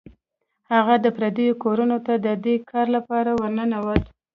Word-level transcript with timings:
هغه 0.73 0.95
د 1.05 1.05
پردیو 1.17 1.59
کورونو 1.63 1.97
ته 2.05 2.13
د 2.25 2.27
دې 2.43 2.55
کار 2.69 2.87
لپاره 2.95 3.31
ورنوت. 3.41 4.03